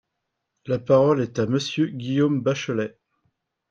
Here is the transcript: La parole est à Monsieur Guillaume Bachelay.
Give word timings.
La 0.65 0.79
parole 0.79 1.21
est 1.21 1.37
à 1.37 1.45
Monsieur 1.45 1.85
Guillaume 1.85 2.41
Bachelay. 2.41 2.97